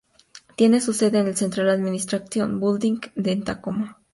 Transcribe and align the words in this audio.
Tiene 0.55 0.81
su 0.81 0.93
sede 0.93 1.19
en 1.19 1.27
el 1.27 1.35
"Central 1.37 1.69
Administration 1.69 2.59
Building" 2.59 3.01
en 3.17 3.43
Tacoma. 3.43 3.99